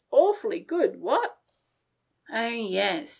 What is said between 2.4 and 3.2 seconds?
yes.